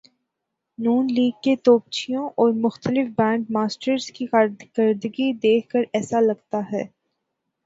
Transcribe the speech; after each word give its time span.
ن 0.79 0.85
لیگ 1.07 1.33
کے 1.43 1.55
توپچیوں 1.63 2.25
اور 2.35 2.51
مختلف 2.57 3.07
بینڈ 3.17 3.45
ماسٹرز 3.49 4.09
کی 4.11 4.25
کارکردگی 4.27 5.31
دیکھ 5.43 5.69
کر 5.69 5.83
ایسا 5.93 6.19
لگتا 6.21 6.61
ہے۔ 6.71 6.83